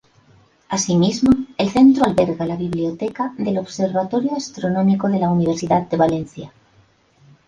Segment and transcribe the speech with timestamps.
[0.69, 1.29] Asimismo,
[1.59, 6.51] el centro alberga la biblioteca del Observatorio Astronómico de la Universidad de Valencia.